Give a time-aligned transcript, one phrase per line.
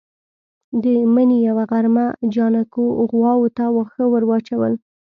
[0.83, 4.73] د مني يوه غرمه جانکو غواوو ته واښه ور اچول.